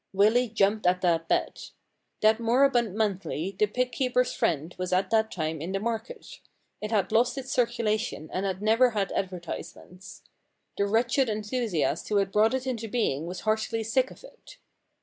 Willy 0.13 0.49
jumped 0.49 0.87
at 0.87 1.01
that 1.01 1.27
bet. 1.27 1.69
That 2.21 2.39
moribund 2.39 2.95
monthly. 2.95 3.55
The 3.59 3.67
Fig 3.67 3.91
Keepers' 3.91 4.33
Friend 4.33 4.73
was 4.79 4.91
at 4.91 5.11
that 5.11 5.29
time 5.29 5.61
in 5.61 5.73
the 5.73 5.79
market. 5.79 6.39
It 6.81 6.89
had 6.89 7.11
lost 7.11 7.37
its 7.37 7.51
circulation 7.51 8.27
and 8.33 8.43
had 8.43 8.63
never 8.63 8.89
had 8.97 9.11
advertise 9.11 9.75
ments. 9.75 10.23
The 10.75 10.87
wretched 10.87 11.29
enthusiast 11.29 12.09
who 12.09 12.17
had 12.17 12.31
brought 12.31 12.55
it 12.55 12.65
into 12.65 12.87
being 12.87 13.27
was 13.27 13.41
heartily 13.41 13.83
sick 13.83 14.09
of 14.09 14.23
it. 14.23 14.57